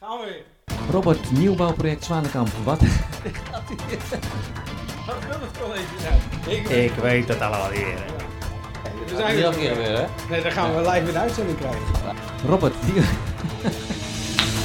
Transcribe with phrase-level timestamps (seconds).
[0.00, 0.44] Gaan we weer.
[0.90, 2.48] Robert, nieuwbouwproject Zwanenkamp.
[2.64, 2.80] Wat?
[5.06, 6.20] Wat wil het college zijn?
[6.58, 7.86] Ik, Ik weet het allemaal weer.
[7.86, 8.04] hè.
[9.06, 9.46] we zijn Nog weer.
[9.46, 10.06] een keer weer, hè?
[10.30, 11.80] Nee, dan gaan we live in de uitzending krijgen.
[12.46, 13.02] Robert, die...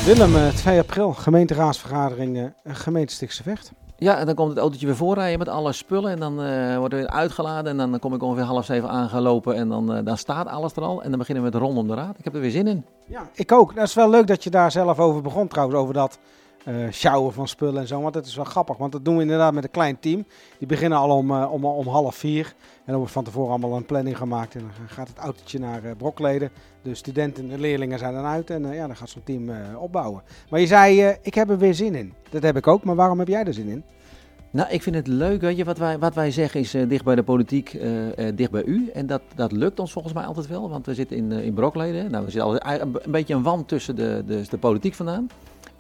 [0.06, 3.72] Willem, eh, 2 april, gemeenteraadsvergadering, eh, gemeente Stikse Vecht.
[4.04, 6.12] Ja, en dan komt het autootje weer voorrijden met alle spullen.
[6.12, 7.80] En dan eh, wordt er weer uitgeladen.
[7.80, 9.56] En dan kom ik ongeveer half zeven aangelopen.
[9.56, 11.04] En dan, eh, dan staat alles er al.
[11.04, 12.18] En dan beginnen we met rondom de raad.
[12.18, 12.86] Ik heb er weer zin in.
[13.06, 13.76] Ja, ik ook.
[13.76, 16.20] Dat is wel leuk dat je daar zelf over begon trouwens, over dat
[16.90, 18.02] sjouwen van spullen en zo.
[18.02, 20.26] Want dat is wel grappig, want dat doen we inderdaad met een klein team.
[20.58, 22.46] Die beginnen al om, eh, om, om half vier.
[22.78, 24.56] En dan wordt van tevoren allemaal een planning gemaakt.
[24.56, 26.50] En dan gaat het autootje naar eh Brokleden.
[26.82, 28.50] De studenten en leerlingen zijn dan uit.
[28.50, 30.22] En eh, ja, dan gaat zo'n team eh, opbouwen.
[30.50, 32.14] Maar je zei, eh, ik heb er weer zin in.
[32.30, 33.84] Dat heb ik ook, maar waarom heb jij er zin in?
[34.52, 35.42] Nou, ik vind het leuk.
[35.42, 38.36] Weet je, wat wij, wat wij zeggen is eh, dicht bij de politiek, eh, eh,
[38.36, 38.90] dicht bij u.
[38.94, 40.70] En dat, dat lukt ons volgens mij altijd wel.
[40.70, 42.12] Want we zitten in, eh, in Brokleden.
[42.12, 45.30] Nou, we zitten altijd een beetje een wand tussen de, de, de politiek vandaan.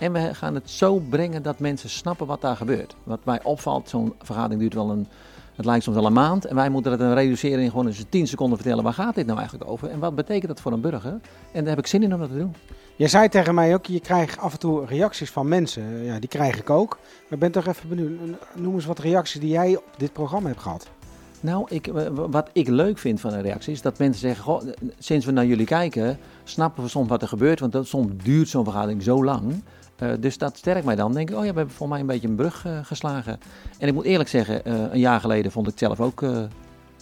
[0.01, 2.95] En we gaan het zo brengen dat mensen snappen wat daar gebeurt.
[3.03, 5.07] Wat mij opvalt, zo'n vergadering duurt wel een...
[5.55, 6.45] Het lijkt soms wel een maand.
[6.45, 8.83] En wij moeten het dan reduceren in gewoon eens 10 seconden vertellen.
[8.83, 9.89] Waar gaat dit nou eigenlijk over?
[9.89, 11.19] En wat betekent dat voor een burger?
[11.51, 12.55] En daar heb ik zin in om dat te doen.
[12.95, 16.03] Jij zei tegen mij ook, je krijgt af en toe reacties van mensen.
[16.03, 16.97] Ja, die krijg ik ook.
[16.99, 18.19] Maar ik ben toch even benieuwd.
[18.55, 20.89] Noem eens wat reacties die jij op dit programma hebt gehad.
[21.41, 24.61] Nou, ik, wat ik leuk vind van een reactie is dat mensen zeggen: Goh,
[24.97, 27.59] sinds we naar jullie kijken, snappen we soms wat er gebeurt.
[27.59, 29.63] Want dat, soms duurt zo'n vergadering zo lang.
[30.01, 31.13] Eh, dus dat sterkt mij dan.
[31.13, 33.39] Denk ik: Oh ja, we hebben voor mij een beetje een brug eh, geslagen.
[33.77, 36.21] En ik moet eerlijk zeggen, eh, een jaar geleden vond ik het zelf ook,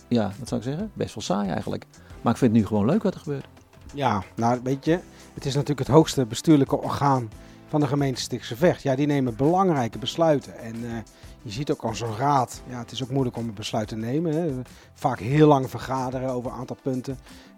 [0.08, 1.86] ja, wat zou ik zeggen, best wel saai eigenlijk.
[2.22, 3.46] Maar ik vind het nu gewoon leuk wat er gebeurt.
[3.94, 5.00] Ja, nou weet je,
[5.34, 7.30] het is natuurlijk het hoogste bestuurlijke orgaan
[7.70, 8.82] van de gemeente Stikse Vecht.
[8.82, 10.60] Ja, die nemen belangrijke besluiten.
[10.60, 10.98] En eh,
[11.42, 13.96] je ziet ook al zo'n raad, ja, het is ook moeilijk om een besluit te
[13.96, 14.34] nemen.
[14.34, 14.52] Hè.
[14.94, 17.18] Vaak heel lang vergaderen over een aantal punten.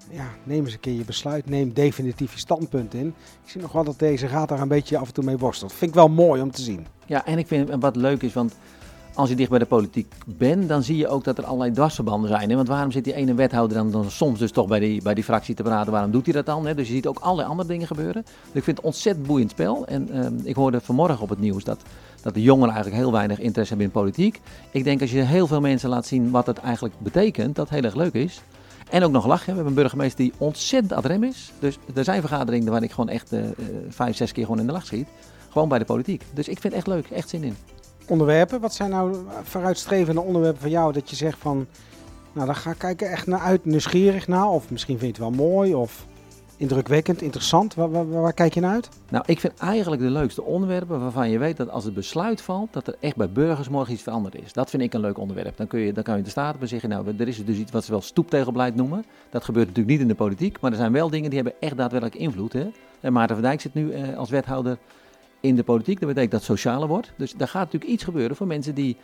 [0.09, 3.08] Ja, neem eens een keer je besluit, neem definitief je standpunt in.
[3.44, 5.73] Ik zie nog wel dat deze raad daar een beetje af en toe mee worstelt.
[5.73, 6.88] Vind ik wel mooi om te zien.
[7.06, 8.56] Ja, en ik vind wat leuk is, want
[9.14, 12.30] als je dicht bij de politiek bent, dan zie je ook dat er allerlei dwarsverbanden
[12.30, 12.50] zijn.
[12.50, 12.56] Hè?
[12.56, 15.24] Want waarom zit die ene wethouder dan, dan soms dus toch bij die, bij die
[15.24, 15.91] fractie te praten?
[15.91, 16.66] Waarom doet hij dat dan?
[16.66, 16.75] Hè?
[16.75, 18.22] Dus je ziet ook allerlei andere dingen gebeuren.
[18.24, 19.85] Dus ik vind het ontzettend boeiend spel.
[19.85, 21.81] En ehm, ik hoorde vanmorgen op het nieuws dat,
[22.22, 24.40] dat de jongeren eigenlijk heel weinig interesse hebben in politiek.
[24.72, 27.84] Ik denk als je heel veel mensen laat zien wat het eigenlijk betekent, dat heel
[27.84, 28.41] erg leuk is.
[28.90, 29.46] En ook nog lachen.
[29.46, 31.52] We hebben een burgemeester die ontzettend ad rem is.
[31.59, 33.53] Dus er zijn vergaderingen waar ik gewoon echt eh, eh,
[33.90, 35.08] vijf, zes keer gewoon in de lach schiet.
[35.50, 36.24] Gewoon bij de politiek.
[36.34, 37.09] Dus ik vind het echt leuk.
[37.09, 37.56] Echt zin in.
[38.11, 41.67] Onderwerpen, wat zijn nou vooruitstrevende onderwerpen van jou dat je zegt van...
[42.33, 44.49] Nou, daar ga ik kijken echt naar uit, nieuwsgierig naar.
[44.49, 46.05] Of misschien vind je het wel mooi of
[46.57, 47.73] indrukwekkend, interessant.
[47.73, 48.89] Waar, waar, kijk je naar uit?
[49.09, 52.73] Nou, ik vind eigenlijk de leukste onderwerpen waarvan je weet dat als het besluit valt,
[52.73, 54.53] dat er echt bij burgers morgen iets veranderd is.
[54.53, 55.57] Dat vind ik een leuk onderwerp.
[55.57, 57.57] Dan, kun je, dan kan je de staat op en zeggen, nou, er is dus
[57.57, 59.05] iets wat ze wel stoeptegelbeleid noemen.
[59.29, 61.78] Dat gebeurt natuurlijk niet in de politiek, maar er zijn wel dingen die hebben echt
[61.78, 62.53] daadwerkelijk invloed.
[62.53, 62.67] Hè?
[62.99, 64.78] En Maarten van Dijk zit nu eh, als wethouder
[65.41, 66.00] in de politiek.
[66.00, 67.13] Dat betekent dat het socialer wordt.
[67.18, 68.97] Dus daar gaat natuurlijk iets gebeuren voor mensen die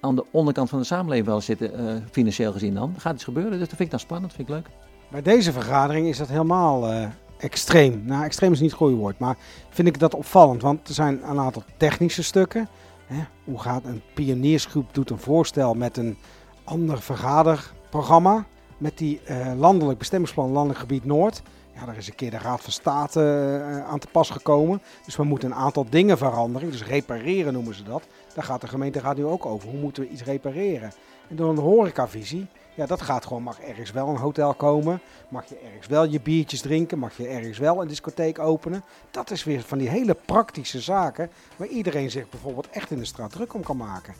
[0.00, 2.94] aan de onderkant van de samenleving wel zitten, eh, financieel gezien dan.
[2.98, 4.66] Gaat iets gebeuren, dus dat vind ik dan spannend, vind ik leuk.
[5.10, 8.02] Bij deze vergadering is dat helemaal eh, extreem.
[8.04, 9.36] Nou, extreem is niet het goede woord, maar
[9.70, 10.62] vind ik dat opvallend.
[10.62, 12.68] Want er zijn een aantal technische stukken.
[13.06, 13.24] Hè?
[13.44, 16.16] Hoe gaat een pioniersgroep doet een voorstel met een
[16.64, 18.46] ander vergaderprogramma.
[18.78, 21.42] Met die eh, landelijk bestemmingsplan Landelijk Gebied Noord.
[21.78, 24.82] Ja, daar is een keer de Raad van State eh, aan te pas gekomen.
[25.04, 26.70] Dus we moeten een aantal dingen veranderen.
[26.70, 28.02] Dus repareren noemen ze dat.
[28.34, 29.68] Daar gaat de gemeenteraad nu ook over.
[29.68, 30.92] Hoe moeten we iets repareren?
[31.28, 35.00] En door een horecavisie, ja, dat gaat gewoon, mag ergens wel een hotel komen?
[35.28, 36.98] Mag je ergens wel je biertjes drinken?
[36.98, 38.84] Mag je ergens wel een discotheek openen?
[39.10, 43.04] Dat is weer van die hele praktische zaken waar iedereen zich bijvoorbeeld echt in de
[43.04, 44.14] straat druk om kan maken.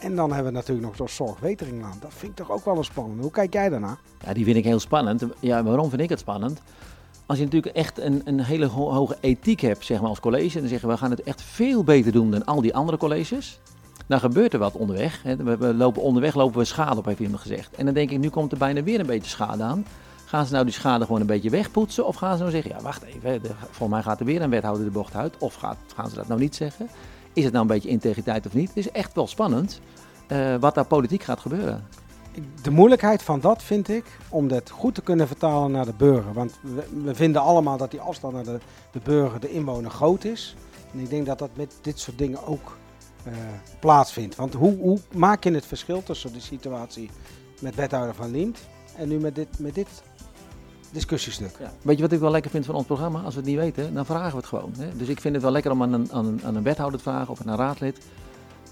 [0.00, 1.98] En dan hebben we natuurlijk nog door zorgweteringlaan.
[2.00, 3.20] Dat vind ik toch ook wel een spannend.
[3.20, 3.98] Hoe kijk jij daarna?
[4.24, 5.24] Ja, die vind ik heel spannend.
[5.40, 6.60] Ja, waarom vind ik het spannend?
[7.26, 10.54] Als je natuurlijk echt een, een hele ho- hoge ethiek hebt, zeg maar als college,
[10.54, 13.58] en dan zeggen we, gaan het echt veel beter doen dan al die andere colleges.
[14.06, 15.22] Dan gebeurt er wat onderweg.
[15.22, 15.36] Hè.
[15.36, 17.74] We, lopen onderweg lopen we schade op, heeft iemand gezegd.
[17.74, 19.86] En dan denk ik, nu komt er bijna weer een beetje schade aan.
[20.24, 22.06] Gaan ze nou die schade gewoon een beetje wegpoetsen?
[22.06, 24.50] Of gaan ze nou zeggen, ja wacht even, de- volgens mij gaat er weer een
[24.50, 25.34] wethouder de bocht uit.
[25.38, 26.88] Of gaat, gaan ze dat nou niet zeggen?
[27.32, 28.68] Is het nou een beetje integriteit of niet?
[28.68, 29.80] Het is echt wel spannend
[30.26, 31.86] eh, wat daar politiek gaat gebeuren.
[32.62, 36.32] De moeilijkheid van dat vind ik om dat goed te kunnen vertalen naar de burger.
[36.32, 36.58] Want
[37.04, 38.58] we, vinden allemaal dat die afstand naar de,
[38.92, 40.56] de burger, de inwoner, groot is.
[40.92, 42.76] En ik denk dat dat met dit soort dingen ook
[43.24, 43.32] eh,
[43.80, 44.36] plaatsvindt.
[44.36, 47.10] Want hoe, hoe maak je het verschil tussen de situatie
[47.60, 48.58] met wethouder van Liemt
[48.96, 49.88] en nu met dit, met dit
[50.90, 51.56] discussiestuk?
[51.82, 53.20] Weet je wat ik wel lekker vind van ons programma?
[53.20, 54.72] Als we het niet weten, dan vragen we het gewoon.
[54.78, 54.96] Hè?
[54.96, 57.04] Dus ik vind het wel lekker om aan een, aan, een, aan een wethouder te
[57.04, 57.98] vragen of aan een raadlid.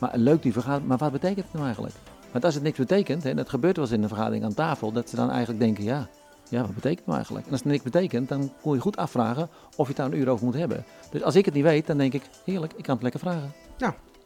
[0.01, 1.95] Maar leuk die vergadering, maar wat betekent het nou eigenlijk?
[2.33, 4.93] Want als het niks betekent, hè, dat gebeurt wel eens in een vergadering aan tafel,
[4.93, 6.09] dat ze dan eigenlijk denken, ja,
[6.49, 7.47] Ja, wat betekent het nou eigenlijk?
[7.47, 10.19] En als het niks betekent, dan kun je goed afvragen of je het daar een
[10.19, 10.85] uur over moet hebben.
[11.11, 13.53] Dus als ik het niet weet, dan denk ik, heerlijk, ik kan het lekker vragen.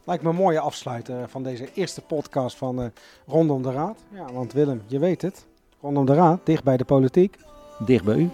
[0.04, 2.86] Lijkt me een mooie afsluiter van deze eerste podcast van eh,
[3.26, 3.98] Rondom de Raad.
[4.12, 5.46] Ja, want Willem, je weet het.
[5.80, 7.36] Rondom de Raad, dicht bij de politiek.
[7.84, 8.30] Dicht bij u.